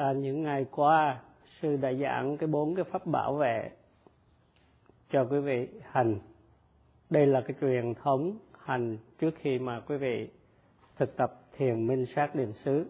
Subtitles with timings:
[0.00, 1.20] à, những ngày qua
[1.60, 3.70] sư đã giảng cái bốn cái pháp bảo vệ
[5.10, 6.18] cho quý vị hành.
[7.10, 10.28] Đây là cái truyền thống hành trước khi mà quý vị
[10.96, 12.86] thực tập thiền minh sát niệm xứ.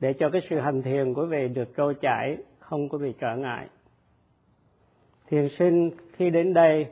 [0.00, 3.14] Để cho cái sự hành thiền của quý vị được trôi chảy không có bị
[3.20, 3.68] trở ngại.
[5.26, 6.86] Thiền sinh khi đến đây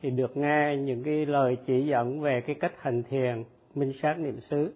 [0.00, 4.18] thì được nghe những cái lời chỉ dẫn về cái cách hành thiền minh sát
[4.18, 4.74] niệm xứ.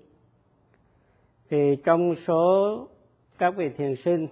[1.51, 2.89] Thì trong số
[3.39, 4.29] các vị thiền sinh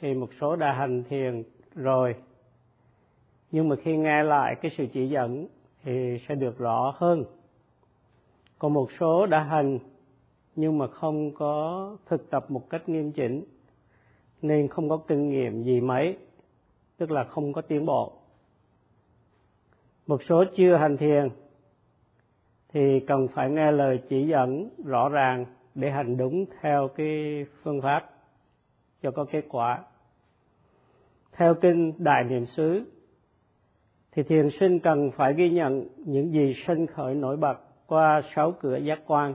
[0.00, 1.42] thì một số đã hành thiền
[1.74, 2.14] rồi.
[3.50, 5.46] Nhưng mà khi nghe lại cái sự chỉ dẫn
[5.82, 7.24] thì sẽ được rõ hơn.
[8.58, 9.78] Còn một số đã hành
[10.56, 13.44] nhưng mà không có thực tập một cách nghiêm chỉnh,
[14.42, 16.16] nên không có kinh nghiệm gì mấy,
[16.96, 18.12] tức là không có tiến bộ.
[20.06, 21.28] Một số chưa hành thiền
[22.72, 27.80] thì cần phải nghe lời chỉ dẫn rõ ràng để hành đúng theo cái phương
[27.82, 28.10] pháp
[29.02, 29.84] cho có kết quả.
[31.32, 32.84] Theo kinh đại niệm xứ,
[34.12, 38.52] thì thiền sinh cần phải ghi nhận những gì sinh khởi nổi bật qua sáu
[38.60, 39.34] cửa giác quan.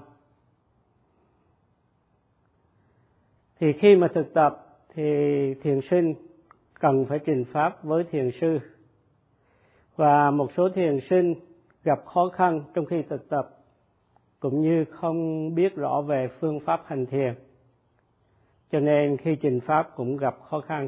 [3.59, 5.03] Thì khi mà thực tập, thì
[5.63, 6.13] thiền sinh
[6.73, 8.59] cần phải trình pháp với thiền sư.
[9.95, 11.33] Và một số thiền sinh
[11.83, 13.49] gặp khó khăn trong khi thực tập,
[14.39, 17.33] cũng như không biết rõ về phương pháp hành thiền
[18.71, 20.87] cho nên khi trình pháp cũng gặp khó khăn.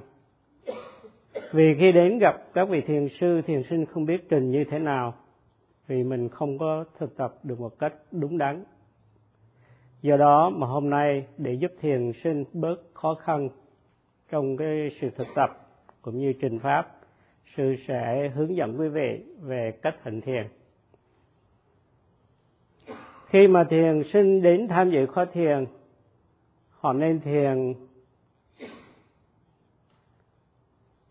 [1.52, 4.80] Vì khi đến gặp các vị thiền sư, thiền sinh không biết trình như thế
[4.80, 5.14] nào,
[5.88, 8.64] vì mình không có thực tập được một cách đúng đắn.
[10.02, 13.50] Do đó mà hôm nay để giúp thiền sinh bớt khó khăn
[14.32, 15.50] trong cái sự thực tập
[16.02, 16.96] cũng như trình pháp,
[17.56, 20.48] sư sẽ hướng dẫn quý vị về cách hành thiền.
[23.26, 25.66] Khi mà thiền sinh đến tham dự khóa thiền
[26.88, 27.72] họ nên thiền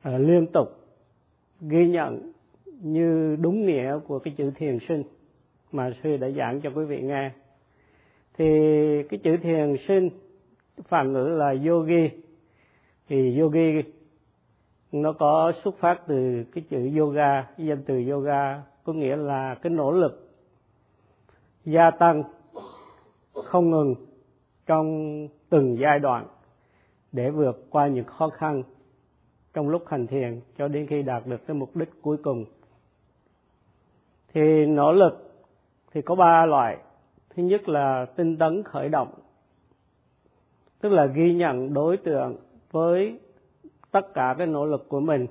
[0.09, 0.69] uh, liên tục
[1.61, 2.33] ghi nhận
[2.81, 5.03] như đúng nghĩa của cái chữ thiền sinh
[5.73, 7.31] mà sư đã giảng cho quý vị nghe.
[8.39, 8.47] Thì
[9.03, 10.11] cái chữ thiền sinh
[10.89, 12.11] phản ngữ là yogi.
[13.09, 13.83] Thì yogi
[14.93, 19.71] nó có xuất phát từ cái chữ yoga danh từ yoga có nghĩa là cái
[19.71, 20.31] nỗ lực
[21.65, 22.23] gia tăng
[23.45, 24.06] không ngừng
[24.67, 26.27] trong từng giai đoạn
[27.13, 28.63] để vượt qua những khó khăn
[29.55, 32.45] trong lúc hành thiền cho đến khi đạt được cái mục đích cuối cùng.
[34.35, 35.45] Thì nỗ lực
[35.93, 36.79] thì có ba loại.
[37.31, 39.09] Thứ nhất là tinh tấn khởi động
[40.81, 42.37] tức là ghi nhận đối tượng
[42.71, 43.19] với
[43.91, 45.27] tất cả cái nỗ lực của mình.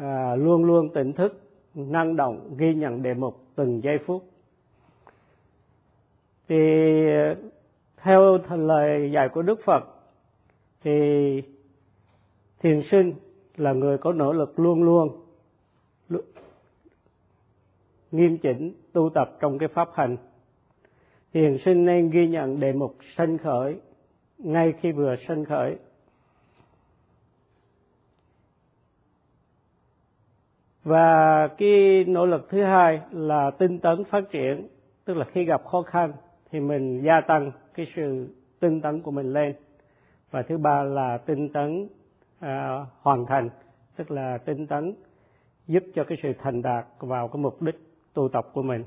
[0.00, 1.40] À, luôn luôn tỉnh thức
[1.74, 4.22] năng động ghi nhận đề mục từng giây phút
[6.50, 6.56] thì,
[7.96, 9.84] theo lời dạy của đức phật,
[10.82, 10.90] thì
[12.60, 13.14] thiền sinh
[13.56, 15.24] là người có nỗ lực luôn luôn
[18.10, 20.16] nghiêm chỉnh tu tập trong cái pháp hành.
[21.32, 23.80] Thiền sinh nên ghi nhận đề mục sanh khởi
[24.38, 25.76] ngay khi vừa sanh khởi.
[30.84, 34.68] Và cái nỗ lực thứ hai là tinh tấn phát triển,
[35.04, 36.12] tức là khi gặp khó khăn
[36.50, 38.28] thì mình gia tăng cái sự
[38.60, 39.54] tinh tấn của mình lên.
[40.30, 41.88] Và thứ ba là tinh tấn
[42.40, 43.50] à, hoàn thành
[43.96, 44.94] tức là tinh tấn
[45.66, 47.74] giúp cho cái sự thành đạt vào cái mục đích
[48.14, 48.84] tu tập của mình.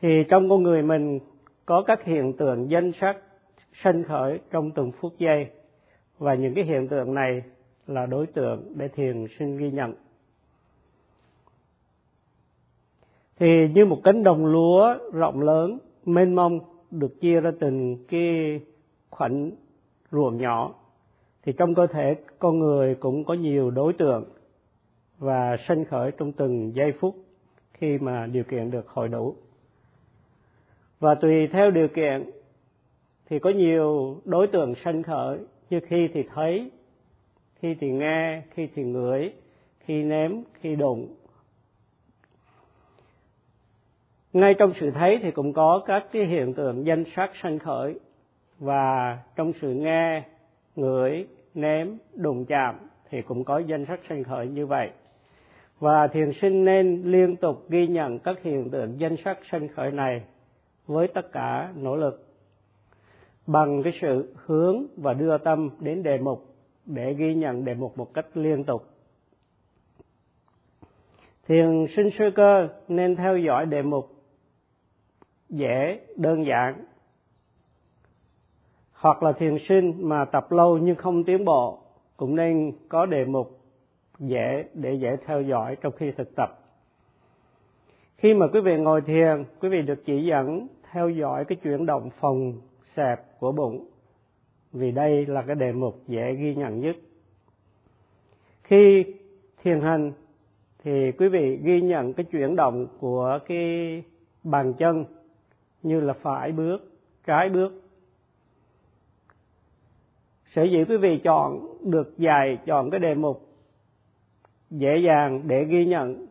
[0.00, 1.18] Thì trong con người mình
[1.66, 3.16] có các hiện tượng danh sắc
[3.72, 5.50] sanh khởi trong từng phút giây.
[6.18, 7.42] Và những cái hiện tượng này
[7.86, 9.94] là đối tượng để thiền sinh ghi nhận.
[13.42, 16.60] Thì như một cánh đồng lúa rộng lớn, mênh mông
[16.90, 18.60] được chia ra từng cái
[19.10, 19.50] khoảnh
[20.10, 20.74] ruộng nhỏ,
[21.42, 24.24] thì trong cơ thể con người cũng có nhiều đối tượng
[25.18, 27.16] và sanh khởi trong từng giây phút
[27.72, 29.34] khi mà điều kiện được hội đủ.
[31.00, 32.30] Và tùy theo điều kiện,
[33.28, 35.38] thì có nhiều đối tượng sanh khởi
[35.70, 36.70] như khi thì thấy,
[37.54, 39.32] khi thì nghe, khi thì ngửi,
[39.80, 40.30] khi nếm,
[40.60, 41.08] khi đụng.
[44.32, 48.00] Ngay trong sự thấy thì cũng có các cái hiện tượng danh sắc sanh khởi
[48.58, 50.22] và trong sự nghe,
[50.76, 52.74] ngửi, nếm, đụng chạm
[53.10, 54.90] thì cũng có danh sắc sanh khởi như vậy.
[55.78, 59.90] Và thiền sinh nên liên tục ghi nhận các hiện tượng danh sắc sanh khởi
[59.90, 60.22] này
[60.86, 62.26] với tất cả nỗ lực
[63.46, 66.54] bằng cái sự hướng và đưa tâm đến đề mục
[66.86, 68.84] để ghi nhận đề mục một cách liên tục.
[71.48, 74.21] Thiền sinh sơ cơ nên theo dõi đề mục
[75.52, 76.84] dễ, đơn giản,
[78.92, 81.78] hoặc là thiền sinh mà tập lâu nhưng không tiến bộ,
[82.16, 83.60] cũng nên có đề mục
[84.18, 86.58] dễ để dễ theo dõi trong khi thực tập.
[88.16, 91.86] Khi mà quý vị ngồi thiền, quý vị được chỉ dẫn theo dõi cái chuyển
[91.86, 92.52] động phòng
[92.94, 93.88] xẹp của bụng,
[94.72, 96.96] vì đây là cái đề mục dễ ghi nhận nhất.
[98.62, 99.04] Khi
[99.62, 100.12] thiền hành
[100.84, 104.02] thì quý vị ghi nhận cái chuyển động của cái
[104.44, 105.04] bàn chân
[105.82, 106.92] như là phải bước
[107.26, 107.82] trái bước.
[110.54, 113.48] Sở dĩ quý vị chọn được dài chọn cái đề mục
[114.70, 116.26] dễ dàng để ghi nhận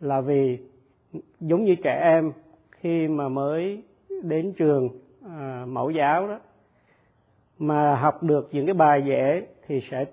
[0.00, 0.58] là vì
[1.40, 2.32] giống như trẻ em
[2.70, 3.82] khi mà mới
[4.22, 4.88] đến trường
[5.24, 6.40] à, mẫu giáo đó
[7.58, 10.04] mà học được những cái bài dễ thì sẽ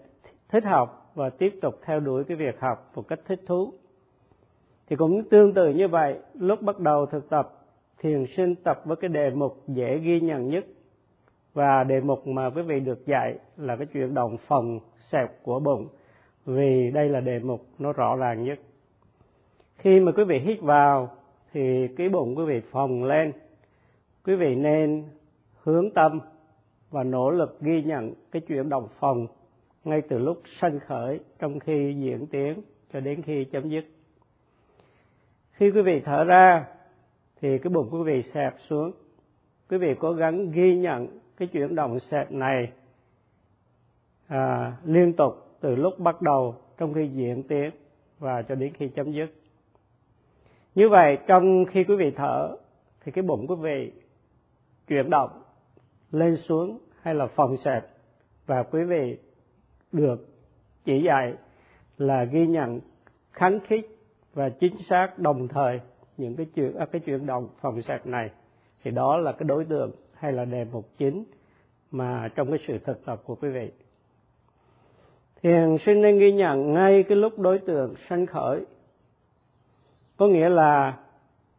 [0.50, 3.74] thích học và tiếp tục theo đuổi cái việc học một cách thích thú.
[4.88, 7.63] Thì cũng tương tự như vậy lúc bắt đầu thực tập
[8.04, 10.66] thiền sinh tập với cái đề mục dễ ghi nhận nhất.
[11.54, 14.80] Và đề mục mà quý vị được dạy là cái chuyển động phòng
[15.12, 15.88] xẹp của bụng,
[16.46, 18.60] vì đây là đề mục nó rõ ràng nhất.
[19.78, 21.10] Khi mà quý vị hít vào
[21.54, 23.32] thì cái bụng quý vị phồng lên.
[24.26, 25.04] Quý vị nên
[25.64, 26.20] hướng tâm
[26.92, 29.28] và nỗ lực ghi nhận cái chuyển động phòng
[29.84, 32.62] ngay từ lúc sanh khởi, trong khi diễn tiến
[32.94, 33.86] cho đến khi chấm dứt.
[35.52, 36.66] Khi quý vị thở ra
[37.44, 38.92] thì cái bụng quý vị xẹp xuống.
[39.70, 41.08] Quý vị cố gắng ghi nhận
[41.38, 42.72] cái chuyển động xẹp này
[44.28, 47.70] à, liên tục từ lúc bắt đầu trong khi diễn tiến
[48.20, 49.28] và cho đến khi chấm dứt.
[50.76, 52.56] Như vậy trong khi quý vị thở
[53.04, 53.92] thì cái bụng quý vị
[54.88, 55.30] chuyển động
[56.12, 57.84] lên xuống hay là phòng xẹp.
[58.46, 59.18] Và quý vị
[59.92, 60.28] được
[60.86, 61.34] chỉ dạy
[61.98, 62.80] là ghi nhận
[63.32, 63.98] kháng khích
[64.34, 65.80] và chính xác đồng thời
[66.18, 68.30] những cái chuyện à, cái chuyển động phòng xẹp này
[68.84, 71.24] thì đó là cái đối tượng hay là đề mục chính
[71.92, 73.72] mà trong cái sự thực tập của quý vị.
[75.42, 78.66] Thiền sinh nên ghi nhận ngay cái lúc đối tượng sanh khởi.
[80.18, 80.98] Có nghĩa là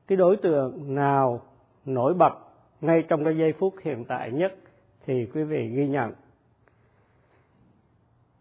[0.07, 1.41] cái đối tượng nào
[1.85, 2.35] nổi bật
[2.81, 4.55] ngay trong cái giây phút hiện tại nhất
[5.07, 6.13] thì quý vị ghi nhận.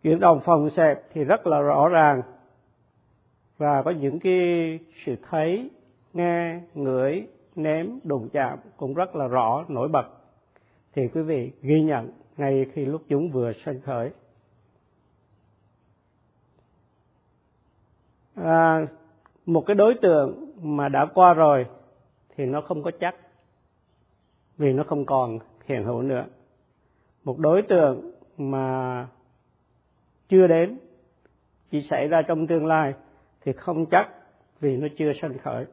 [0.03, 2.21] Chuyển động phòng xẹp thì rất là rõ ràng
[3.57, 5.69] và có những cái sự thấy
[6.13, 10.05] nghe ngửi nếm đụng chạm cũng rất là rõ nổi bật.
[10.93, 14.11] Thì quý vị ghi nhận ngay khi lúc chúng vừa sanh khởi.
[18.35, 18.87] À,
[19.45, 21.65] một cái đối tượng mà đã qua rồi
[22.35, 23.15] thì nó không có chắc
[24.57, 26.25] vì nó không còn hiện hữu nữa.
[27.23, 29.07] Một đối tượng mà
[30.29, 30.79] chưa đến
[31.71, 32.93] chỉ xảy ra trong tương lai
[33.41, 34.09] thì không chắc
[34.59, 35.65] vì nó chưa sanh khởi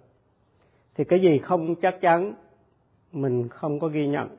[0.94, 2.34] thì cái gì không chắc chắn,
[3.12, 4.36] mình không có ghi nhận.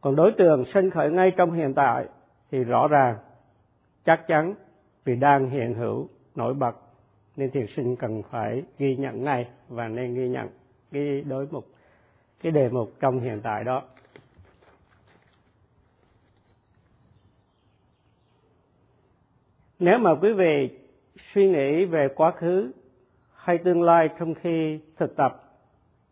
[0.00, 2.06] Còn đối tượng sinh khởi ngay trong hiện tại
[2.50, 3.16] thì rõ ràng,
[4.04, 4.54] chắc chắn
[5.04, 6.76] vì đang hiện hữu, nổi bật,
[7.36, 10.48] nên thiền sinh cần phải ghi nhận ngay và nên ghi nhận
[10.92, 11.66] cái đối mục,
[12.42, 13.82] cái đề mục trong hiện tại đó.
[19.78, 20.78] Nếu mà quý vị
[21.16, 22.72] suy nghĩ về quá khứ
[23.34, 25.45] hay tương lai trong khi thực tập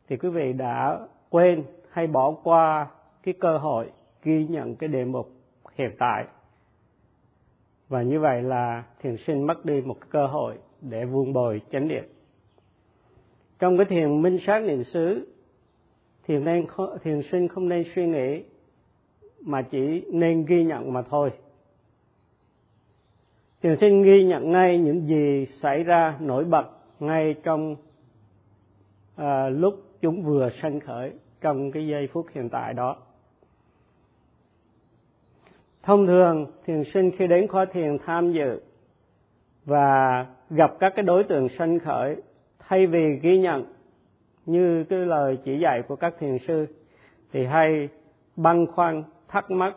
[0.09, 0.99] thì quý vị đã
[1.31, 2.87] quên hay bỏ qua
[3.23, 3.91] cái cơ hội
[4.23, 5.31] ghi nhận cái đề mục
[5.75, 6.25] hiện tại.
[7.89, 11.89] Và như vậy là thiền sinh mất đi một cơ hội để vuông bồi chánh
[11.89, 12.05] niệm.
[13.59, 15.27] Trong cái thiền minh sát niệm xứ
[16.27, 16.67] thiền nên
[17.03, 18.43] thiền sinh không nên suy nghĩ
[19.41, 21.31] mà chỉ nên ghi nhận mà thôi.
[23.63, 26.67] Thiền sinh ghi nhận ngay những gì xảy ra nổi bật
[27.01, 27.77] ngay trong
[29.17, 32.97] à, lúc chúng vừa sanh khởi trong cái giây phút hiện tại đó.
[35.83, 38.61] Thông thường, thiền sinh khi đến khóa thiền tham dự
[39.65, 42.17] và gặp các cái đối tượng sanh khởi
[42.59, 43.65] thay vì ghi nhận
[44.47, 46.67] như cái lời chỉ dạy của các thiền sư,
[47.33, 47.89] thì hay
[48.37, 49.77] băn khoăn, thắc mắc,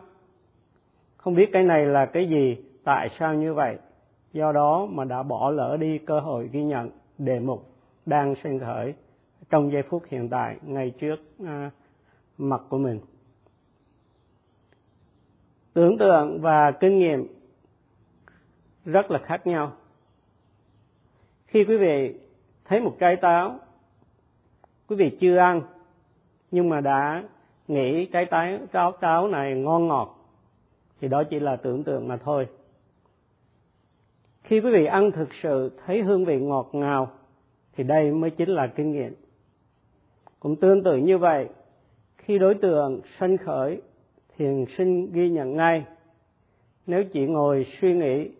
[1.16, 2.56] không biết cái này là cái gì?
[2.84, 3.76] Tại sao như vậy?
[4.32, 7.66] Do đó mà đã bỏ lỡ đi cơ hội ghi nhận đề mục
[8.06, 8.94] đang sinh khởi
[9.50, 11.70] trong giây phút hiện tại ngay trước à,
[12.38, 13.00] mặt của mình.
[15.72, 17.26] Tưởng tượng và kinh nghiệm
[18.84, 19.72] rất là khác nhau.
[21.46, 22.14] Khi quý vị
[22.64, 23.58] thấy một trái táo
[24.88, 25.62] quý vị chưa ăn
[26.50, 27.24] nhưng mà đã
[27.68, 30.18] nghĩ trái táo táo táo này ngon ngọt
[31.00, 32.48] thì đó chỉ là tưởng tượng mà thôi.
[34.42, 37.10] Khi quý vị ăn thực sự thấy hương vị ngọt ngào
[37.72, 39.14] thì đây mới chính là kinh nghiệm
[40.40, 41.48] cũng tương tự như vậy,
[42.16, 43.82] khi đối tượng sanh khởi
[44.36, 45.84] thiền sinh ghi nhận ngay.
[46.86, 48.30] Nếu chỉ ngồi suy nghĩ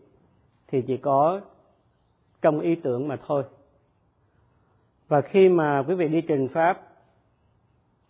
[0.68, 1.40] thì chỉ có
[2.42, 3.44] trong ý tưởng mà thôi.
[5.08, 6.82] Và khi mà quý vị đi trình pháp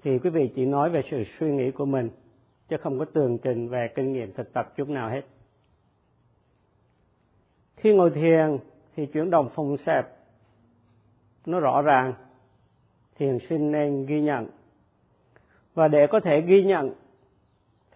[0.02, 2.10] thì quý vị chỉ nói về sự suy nghĩ của mình,
[2.68, 5.22] chứ không có tường trình về kinh nghiệm thực tập chút nào hết.
[7.76, 8.58] Khi ngồi thiền
[8.96, 10.06] thì chuyển động phòng xẹp,
[11.46, 12.14] nó rõ ràng
[13.18, 14.46] thiền sinh nên ghi nhận.
[15.74, 16.94] Và để có thể ghi nhận,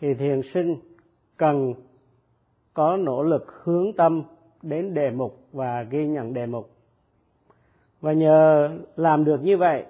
[0.00, 0.76] thì thiền sinh
[1.36, 1.74] cần
[2.74, 4.22] có nỗ lực hướng tâm
[4.62, 6.70] đến đề mục và ghi nhận đề mục.
[8.00, 9.84] Và nhờ làm được như vậy,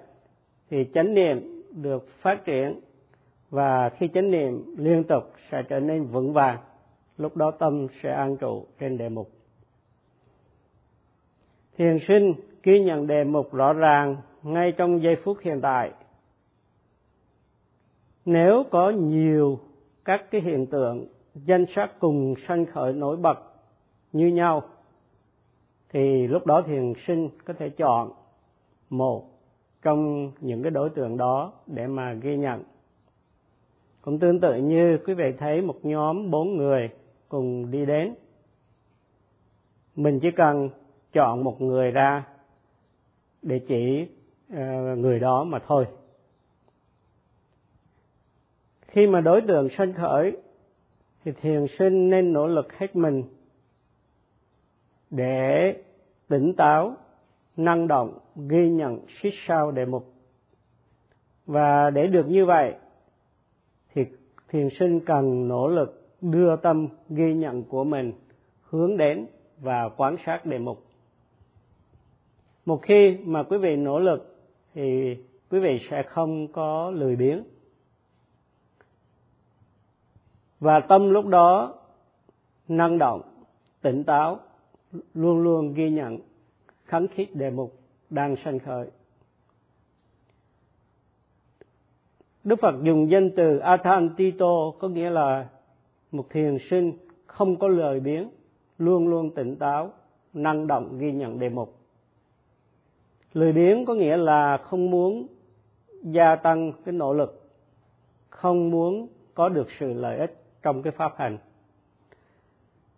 [0.69, 2.79] thì chánh niệm được phát triển
[3.49, 6.59] và khi chánh niệm liên tục sẽ trở nên vững vàng.
[7.17, 9.29] Lúc đó tâm sẽ an trụ trên đề mục.
[11.77, 15.91] Thiền sinh ghi nhận đề mục rõ ràng ngay trong giây phút hiện tại.
[18.25, 19.59] Nếu có nhiều
[20.05, 23.39] các cái hiện tượng danh sắc cùng sanh khởi nổi bật
[24.11, 24.63] như nhau,
[25.89, 28.11] thì lúc đó thiền sinh có thể chọn
[28.89, 29.23] một
[29.81, 32.63] trong những cái đối tượng đó để mà ghi nhận.
[34.01, 36.89] Cũng tương tự như quý vị thấy một nhóm bốn người
[37.29, 38.13] cùng đi đến.
[39.95, 40.69] Mình chỉ cần
[41.13, 42.27] chọn một người ra
[43.41, 44.07] để chỉ
[44.53, 45.85] Ờ, người đó mà thôi.
[48.87, 50.37] Khi mà đối tượng sanh khởi,
[51.23, 53.23] thì thiền sinh nên nỗ lực hết mình
[55.09, 55.73] để
[56.27, 56.95] tỉnh táo,
[57.57, 60.13] năng động, ghi nhận xích sao đề mục.
[61.45, 62.73] Và để được như vậy,
[63.93, 64.05] thì
[64.49, 68.13] thiền sinh cần nỗ lực đưa tâm ghi nhận của mình
[68.61, 69.27] hướng đến
[69.59, 70.83] và quan sát đề mục.
[72.65, 74.32] Một khi mà quý vị nỗ lực
[74.73, 75.17] thì
[75.49, 77.43] quý vị sẽ không có lười biếng
[80.59, 81.75] và tâm lúc đó
[82.67, 83.21] năng động
[83.81, 84.39] tỉnh táo
[85.13, 86.19] luôn luôn ghi nhận
[86.85, 88.89] khánh khích đề mục đang sanh khởi
[92.43, 95.49] Đức Phật dùng danh từ Athantito có nghĩa là
[96.11, 96.93] một thiền sinh
[97.25, 98.29] không có lời biến,
[98.77, 99.91] luôn luôn tỉnh táo,
[100.33, 101.82] năng động ghi nhận đề mục.
[103.33, 105.27] Lười biếng có nghĩa là không muốn
[106.01, 107.49] gia tăng cái nỗ lực,
[108.29, 111.37] không muốn có được sự lợi ích trong cái pháp hành.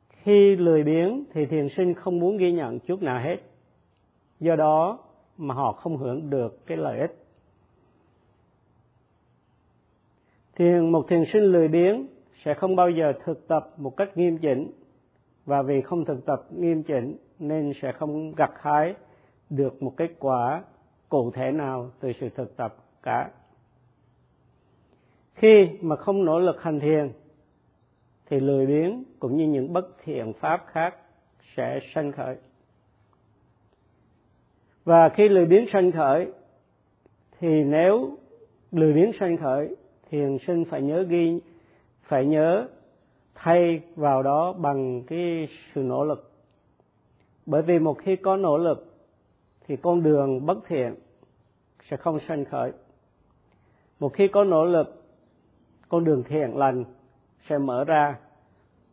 [0.10, 3.38] Khi lười biếng thì thiền sinh không muốn ghi nhận chút nào hết.
[4.40, 5.00] Do đó
[5.38, 7.26] mà họ không hưởng được cái lợi ích.
[10.56, 12.08] Thiền một thiền sinh lười biếng
[12.44, 14.72] sẽ không bao giờ thực tập một cách nghiêm chỉnh
[15.46, 18.96] và vì không thực tập nghiêm chỉnh nên sẽ không gặt hái
[19.50, 20.64] được một kết quả
[21.10, 23.32] cụ thể nào từ sự thực tập cả.
[25.34, 27.12] Khi mà không nỗ lực hành thiền,
[28.26, 30.96] thì lười biếng cũng như những bất thiện pháp khác
[31.56, 32.36] sẽ sanh khởi.
[34.84, 36.32] Và khi lười biếng sanh khởi,
[37.40, 38.18] thì nếu
[38.72, 39.76] lười biếng sanh khởi,
[40.10, 41.42] thiền sinh phải nhớ ghi,
[42.02, 42.68] phải nhớ
[43.36, 46.32] thay vào đó bằng cái sự nỗ lực
[47.46, 48.95] bởi vì một khi có nỗ lực
[49.68, 50.96] thì con đường bất thiện
[51.90, 52.72] sẽ không sanh khởi.
[54.00, 55.04] Một khi có nỗ lực,
[55.90, 56.84] con đường thiện lành
[57.50, 58.20] sẽ mở ra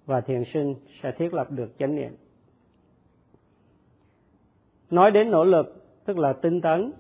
[0.07, 2.17] và thiền sinh sẽ thiết lập được chánh niệm.
[4.91, 6.93] Nói đến nỗ lực, tức là tinh tấn,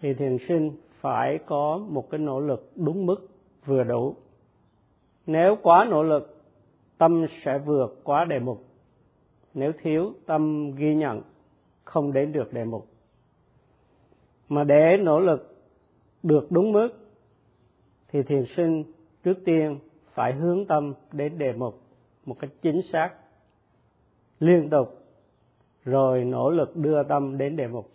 [0.00, 3.28] thì thiền sinh phải có một cái nỗ lực đúng mức
[3.64, 4.14] vừa đủ.
[5.26, 6.42] Nếu quá nỗ lực,
[6.98, 8.64] tâm sẽ vượt quá đề mục.
[9.54, 11.22] Nếu thiếu, tâm ghi nhận
[11.84, 12.89] không đến được đề mục
[14.50, 15.56] mà để nỗ lực
[16.22, 16.88] được đúng mức,
[18.08, 18.84] thì thiền sinh
[19.24, 19.78] trước tiên
[20.14, 21.80] phải hướng tâm đến đề mục
[22.26, 23.10] một cách chính xác,
[24.40, 25.06] liên tục,
[25.84, 27.90] rồi nỗ lực đưa tâm đến đề mục.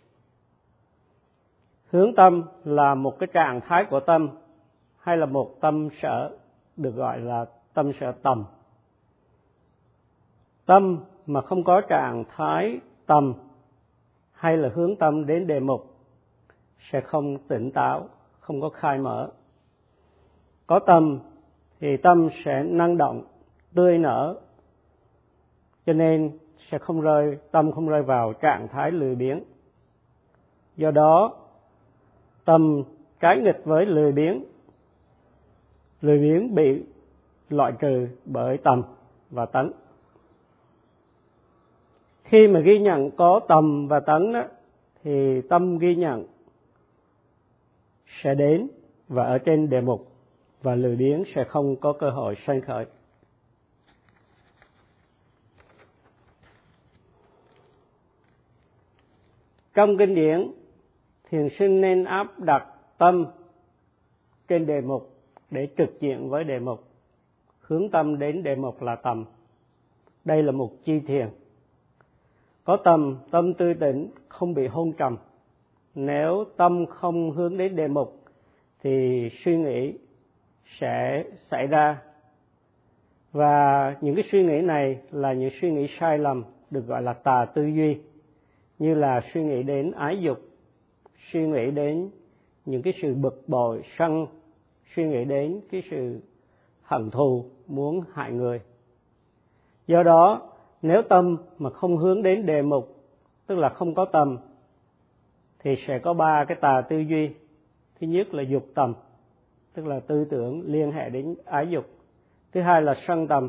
[1.90, 4.28] Hướng tâm là một cái trạng thái của tâm,
[4.98, 6.36] hay là một tâm sở,
[6.76, 7.44] được gọi là
[7.74, 8.44] tâm sở tầm.
[10.66, 13.34] Tâm mà không có trạng thái tầm,
[14.32, 15.95] hay là hướng tâm đến đề mục
[16.78, 18.08] sẽ không tỉnh táo
[18.40, 19.30] không có khai mở.
[20.66, 21.18] Có tâm
[21.80, 23.24] thì tâm sẽ năng động
[23.74, 24.40] tươi nở
[25.86, 26.38] cho nên
[26.70, 29.40] sẽ không rơi tâm không rơi vào trạng thái lười biếng.
[30.76, 31.36] Do đó
[32.44, 32.82] tâm
[33.20, 34.44] trái nghịch với lười biếng.
[36.00, 36.82] Lười biếng bị
[37.48, 38.82] loại trừ bởi tầm
[39.30, 39.72] và tấn
[42.24, 44.42] khi mà ghi nhận có tầm và tấn đó,
[45.04, 46.26] thì tâm ghi nhận
[48.22, 48.68] sẽ đến
[49.08, 50.12] và ở trên đề mục,
[50.62, 52.86] và lười biếng sẽ không có cơ hội sanh khởi.
[59.74, 60.52] Trong kinh điển,
[61.30, 62.66] thiền sinh nên áp đặt
[62.98, 63.26] tâm
[64.48, 65.16] trên đề mục
[65.50, 66.84] để trực diện với đề mục.
[67.60, 69.24] Hướng tâm đến đề mục là tầm.
[70.24, 71.28] Đây là một chi thiền.
[72.64, 75.16] Có tầm, tâm tư tỉnh không bị hôn trầm
[75.96, 78.24] nếu tâm không hướng đến đề mục
[78.82, 79.92] thì suy nghĩ
[80.80, 82.02] sẽ xảy ra.
[83.32, 87.12] Và những cái suy nghĩ này là những suy nghĩ sai lầm được gọi là
[87.12, 87.98] tà tư duy,
[88.78, 90.38] như là suy nghĩ đến ái dục,
[91.32, 92.10] suy nghĩ đến
[92.66, 94.26] những cái sự bực bội, sân,
[94.94, 96.20] suy nghĩ đến cái sự
[96.82, 98.60] hận thù, muốn hại người.
[99.86, 102.96] Do đó, nếu tâm mà không hướng đến đề mục
[103.46, 104.38] tức là không có tầm
[105.66, 107.34] thì sẽ có ba cái tà tư duy.
[108.00, 108.94] Thứ nhất là dục tầm,
[109.74, 111.86] tức là tư tưởng liên hệ đến ái dục.
[112.52, 113.48] Thứ hai là sân tầm,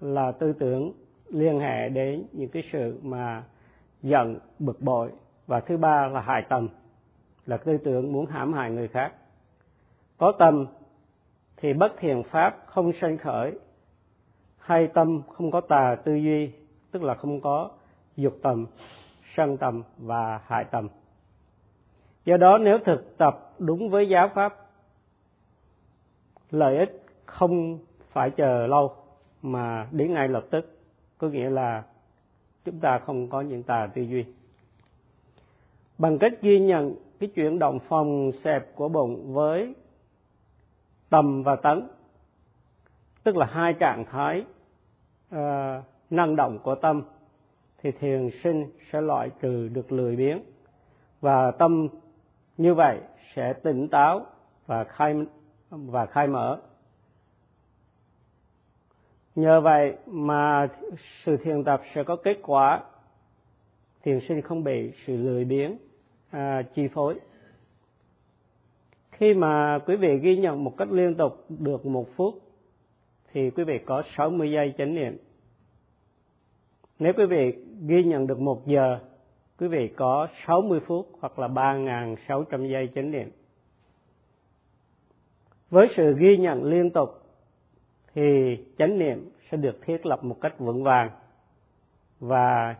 [0.00, 0.92] là tư tưởng
[1.28, 3.44] liên hệ đến những cái sự mà
[4.02, 5.10] giận, bực bội.
[5.46, 6.68] Và thứ ba là hại tầm,
[7.46, 9.12] là tư tưởng muốn hãm hại người khác.
[10.18, 10.66] Có tâm
[11.56, 13.58] thì bất thiện pháp không sanh khởi,
[14.58, 16.50] hay tâm không có tà tư duy,
[16.90, 17.70] tức là không có
[18.16, 18.66] dục tầm,
[19.36, 20.88] sân tầm và hại tầm
[22.24, 24.56] do đó nếu thực tập đúng với giáo pháp
[26.50, 27.78] lợi ích không
[28.12, 28.92] phải chờ lâu
[29.42, 30.78] mà đến ngay lập tức
[31.18, 31.82] có nghĩa là
[32.64, 34.24] chúng ta không có những tà tư duy.
[35.98, 39.74] Bằng cách ghi nhận cái chuyển động phòng xẹp của bụng với
[41.10, 41.88] tầm và tấn
[43.22, 44.44] tức là hai trạng thái
[45.34, 45.38] uh,
[46.10, 47.02] năng động của tâm
[47.82, 50.38] thì thiền sinh sẽ loại trừ được lười biếng
[51.20, 51.88] và tâm
[52.56, 53.00] như vậy
[53.34, 54.26] sẽ tỉnh táo
[54.66, 55.14] và khai
[55.70, 56.60] và khai mở.
[59.34, 60.68] Nhờ vậy mà
[61.24, 62.82] sự thiền tập sẽ có kết quả.
[64.02, 65.76] Thiền sinh không bị sự lười biếng
[66.30, 67.20] à, chi phối.
[69.10, 72.34] Khi mà quý vị ghi nhận một cách liên tục được một phút
[73.32, 75.16] thì quý vị có 60 giây chánh niệm.
[76.98, 77.54] Nếu quý vị
[77.86, 78.98] ghi nhận được một giờ
[79.58, 83.30] quý vị có 60 phút hoặc là 3.600 giây chánh niệm.
[85.70, 87.10] Với sự ghi nhận liên tục
[88.14, 91.10] thì chánh niệm sẽ được thiết lập một cách vững vàng
[92.20, 92.76] và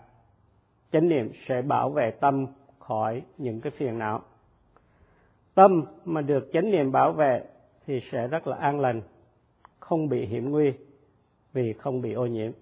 [0.93, 2.47] chánh niệm sẽ bảo vệ tâm
[2.79, 4.23] khỏi những cái phiền não.
[5.55, 7.43] Tâm mà được chánh niệm bảo vệ
[7.87, 9.03] thì sẽ rất là an lành,
[9.81, 10.73] không bị hiểm nguy
[11.53, 12.53] vì không bị ô nhiễm.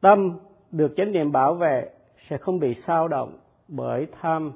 [0.00, 0.38] Tâm
[0.70, 1.90] được chánh niệm bảo vệ
[2.28, 4.52] sẽ không bị sao động bởi tham,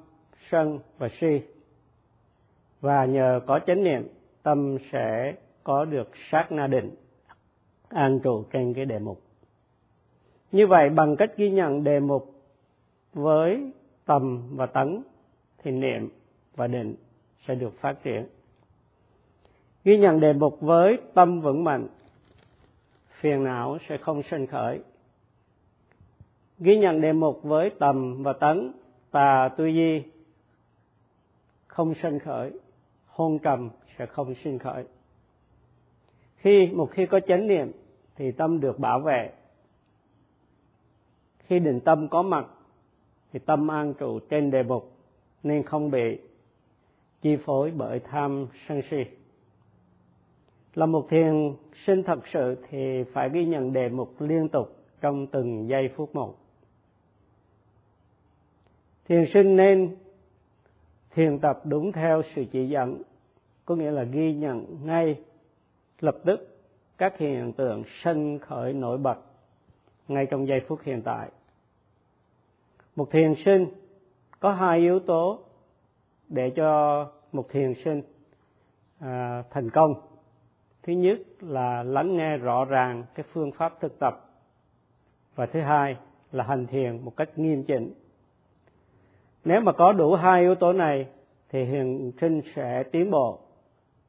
[0.51, 1.41] sân và si.
[2.81, 4.09] Và nhờ có chánh niệm,
[4.43, 6.91] tâm sẽ có được sát na định.
[7.89, 9.21] An trụ trên cái đề mục.
[10.53, 12.33] Như vậy, bằng cách ghi nhận đề mục
[13.13, 13.73] với
[14.05, 15.03] tâm và tấn,
[15.63, 16.09] thì niệm
[16.57, 16.95] và định
[17.47, 18.27] sẽ được phát triển.
[19.85, 21.89] Ghi nhận đề mục với tâm vững mạnh,
[23.21, 24.81] phiền não sẽ không sinh khởi
[26.63, 28.73] ghi nhận đề mục với tầm và tấn
[29.11, 30.03] tà tư duy
[31.67, 32.53] không sinh khởi,
[33.07, 34.85] hôn trầm sẽ không sinh khởi.
[36.37, 37.73] Khi một khi có chánh niệm
[38.17, 39.33] thì tâm được bảo vệ.
[41.39, 42.47] Khi định tâm có mặt
[43.33, 44.93] thì tâm an trụ trên đề mục
[45.43, 46.19] nên không bị
[47.23, 49.05] chi phối bởi tham sân si.
[50.75, 51.55] Là một thiền
[51.87, 56.15] sinh thật sự thì phải ghi nhận đề mục liên tục trong từng giây phút
[56.15, 56.42] một
[59.09, 59.97] thiền sinh nên
[61.11, 63.03] thiền tập đúng theo sự chỉ dẫn
[63.65, 65.21] có nghĩa là ghi nhận ngay
[66.01, 66.59] lập tức
[66.99, 69.19] các hiện tượng sân khởi nổi bật
[70.09, 71.31] ngay trong giây phút hiện tại.
[72.97, 73.67] Một thiền sinh
[74.41, 75.39] có hai yếu tố
[76.29, 78.03] để cho một thiền sinh
[79.01, 79.95] à, thành công.
[80.83, 84.31] Thứ nhất là lắng nghe rõ ràng cái phương pháp thực tập
[85.35, 85.97] và thứ hai
[86.33, 87.95] là hành thiền một cách nghiêm chỉnh
[89.45, 91.07] nếu mà có đủ hai yếu tố này,
[91.49, 93.39] thì hiền sinh sẽ tiến bộ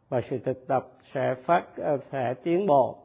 [0.10, 2.98] và sự thực tập sẽ phát ờ, sẽ tiến bộ.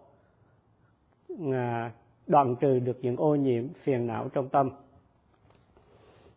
[2.26, 4.70] Đoạn trừ được những ô nhiễm phiền não trong tâm.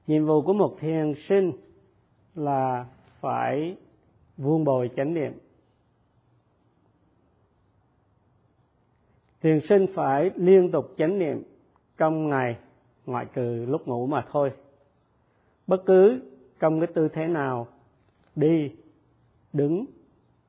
[0.08, 1.52] Nhiệm vụ của một thiền sinh
[2.36, 2.86] là
[3.20, 3.76] phải
[4.38, 5.34] vuông bồi chánh niệm.
[9.42, 11.44] Thiền sinh phải liên tục chánh niệm
[11.98, 12.58] trong ngày,
[13.06, 14.52] ngoại trừ lúc ngủ mà thôi
[15.68, 16.22] bất cứ
[16.60, 17.68] trong cái tư thế nào,
[18.36, 18.76] đi,
[19.54, 19.86] đứng,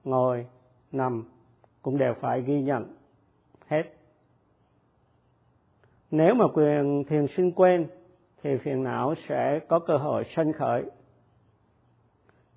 [0.04, 0.46] ngồi,
[0.92, 1.24] nằm
[1.82, 2.96] cũng đều phải ghi nhận
[3.66, 3.82] hết.
[6.10, 7.86] Nếu mà quyền thiền sinh quên
[8.42, 10.84] thì phiền não sẽ có cơ hội sanh khởi.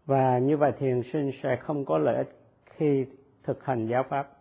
[0.05, 3.05] Và như vậy thiền sinh sẽ không có lợi ích khi
[3.43, 4.31] thực hành giáo pháp.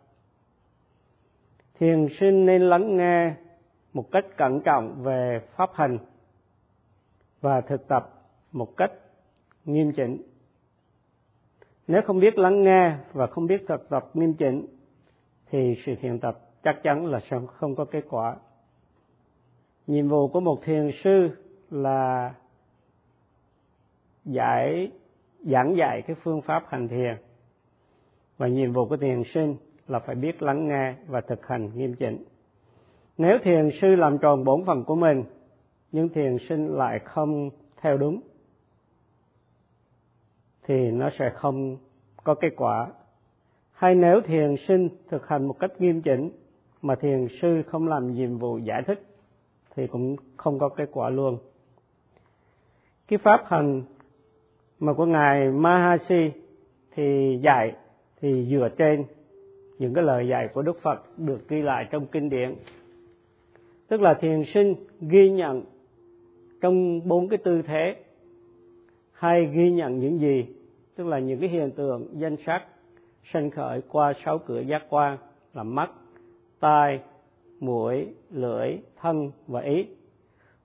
[1.78, 3.34] Thiền sinh nên lắng nghe
[3.92, 5.98] một cách cẩn trọng về pháp hành
[7.44, 8.10] và thực tập
[8.52, 8.92] một cách
[9.64, 10.22] nghiêm chỉnh.
[11.86, 14.66] Nếu không biết lắng nghe và không biết thực tập nghiêm chỉnh,
[15.50, 18.36] thì sự thiền tập chắc chắn là sẽ không có kết quả.
[19.86, 21.28] Nhiệm vụ của một thiền sư
[21.70, 22.34] là
[24.24, 24.92] giải,
[25.40, 27.16] giảng dạy cái phương pháp hành thiền.
[28.38, 29.56] Và nhiệm vụ của thiền sinh
[29.88, 32.24] là phải biết lắng nghe và thực hành nghiêm chỉnh.
[33.18, 35.24] Nếu thiền sư làm tròn bổn phận của mình
[35.94, 38.20] nhưng thiền sinh lại không theo đúng,
[40.66, 41.76] thì nó sẽ không
[42.24, 42.92] có kết quả.
[43.72, 46.30] Hay nếu thiền sinh thực hành một cách nghiêm chỉnh
[46.82, 49.06] mà thiền sư không làm nhiệm vụ giải thích,
[49.76, 51.38] thì cũng không có kết quả luôn.
[53.08, 53.82] Cái pháp hành
[54.78, 56.32] mà của ngài Mahasi
[56.94, 57.76] thì dạy,
[58.20, 59.04] thì dựa trên
[59.78, 62.54] những cái lời dạy của Đức Phật được ghi lại trong kinh điển.
[63.88, 65.64] Tức là thiền sinh ghi nhận
[66.64, 67.96] trong bốn cái tư thế
[69.12, 70.46] hay ghi nhận những gì?
[70.96, 72.62] Tức là những cái hiện tượng danh sắc
[73.32, 75.18] sanh khởi qua sáu cửa giác quan
[75.54, 75.90] là mắt,
[76.60, 77.00] tai,
[77.60, 79.86] mũi, lưỡi, thân và ý.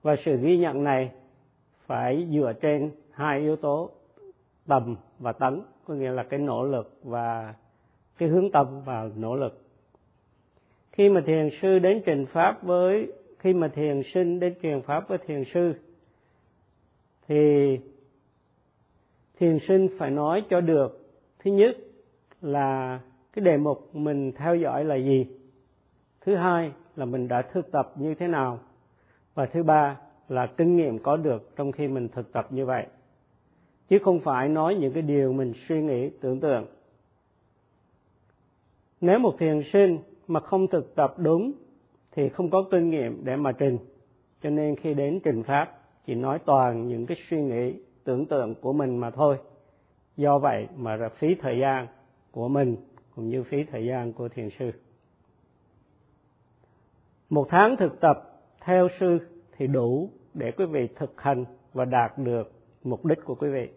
[0.02, 1.10] Và sự ghi nhận này
[1.86, 3.90] phải dựa trên hai yếu tố
[4.66, 7.54] tầm và tấn, có nghĩa là cái nỗ lực và
[8.18, 9.60] cái hướng tâm và nỗ lực.
[10.92, 15.08] Khi mà thiền sư đến trình pháp với, khi mà thiền sinh đến truyền pháp
[15.08, 15.74] với thiền sư
[17.30, 17.78] thì
[19.38, 21.10] thiền sinh phải nói cho được.
[21.38, 21.76] Thứ nhất
[22.40, 23.00] là
[23.32, 25.26] cái đề mục mình theo dõi là gì?
[26.20, 28.58] Thứ hai là mình đã thực tập như thế nào?
[29.34, 29.96] Và thứ ba
[30.28, 32.86] là kinh nghiệm có được trong khi mình thực tập như vậy.
[33.88, 36.66] Chứ không phải nói những cái điều mình suy nghĩ, tưởng tượng.
[39.00, 41.52] Nếu một thiền sinh mà không thực tập đúng
[42.12, 43.78] thì không có kinh nghiệm để mà trình.
[44.42, 45.79] Cho nên khi đến trình pháp
[46.10, 49.38] chỉ nói toàn những cái suy nghĩ, tưởng tượng của mình mà thôi.
[50.16, 51.86] Do vậy mà là phí thời gian
[52.30, 52.76] của mình
[53.16, 54.70] cũng như phí thời gian của thiền sư.
[57.30, 59.18] Một tháng thực tập theo sư
[59.56, 62.52] thì đủ để quý vị thực hành và đạt được
[62.84, 63.68] mục đích của quý vị.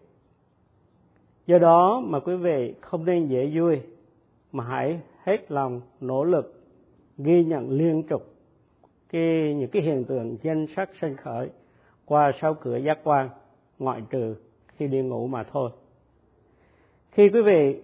[1.46, 3.80] Do đó mà quý vị không nên dễ vui,
[4.52, 6.64] mà hãy hết lòng nỗ lực
[7.18, 8.22] ghi nhận liên tục
[9.08, 11.50] cái, những cái hiện tượng danh sắc sinh khởi
[12.06, 13.30] qua sáu cửa giác quan,
[13.78, 14.36] ngoại trừ
[14.66, 15.70] khi đi ngủ mà thôi.
[17.10, 17.82] Khi quý vị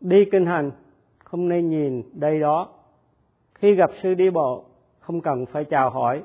[0.00, 0.70] đi kinh hành,
[1.18, 2.68] không nên nhìn đây đó.
[3.54, 4.64] Khi gặp sư đi bộ,
[5.00, 6.22] không cần phải chào hỏi,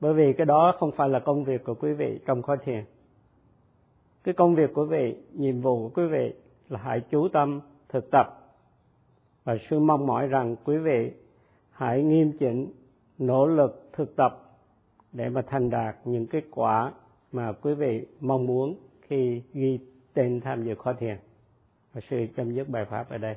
[0.00, 2.84] bởi vì cái đó không phải là công việc của quý vị trong khóa thiền.
[4.24, 6.34] Cái công việc của quý vị, nhiệm vụ của quý vị
[6.68, 8.26] là hãy chú tâm thực tập.
[9.44, 11.10] Và sư mong mỏi rằng quý vị
[11.70, 12.72] hãy nghiêm chỉnh,
[13.18, 14.45] nỗ lực thực tập
[15.16, 16.92] để mà thành đạt những kết quả
[17.32, 19.78] mà quý vị mong muốn khi ghi
[20.14, 21.16] tên tham dự khóa thiền.
[21.92, 23.36] Và sư chấm dứt bài pháp ở đây.